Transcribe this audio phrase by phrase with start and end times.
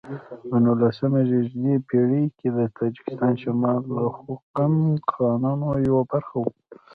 [0.49, 6.45] په نولسمه زېږدیزه پیړۍ کې د تاجکستان شمال د خوقند خانانو یوه برخه و.